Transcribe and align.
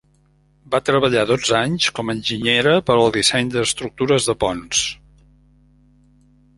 Va 0.75 0.79
treballar 0.87 1.25
dotze 1.31 1.53
anys 1.59 1.91
com 1.99 2.09
a 2.09 2.17
enginyera 2.17 2.75
per 2.89 2.97
al 2.97 3.15
disseny 3.21 3.55
d'estructures 3.59 4.31
de 4.33 4.39
ponts. 4.47 4.85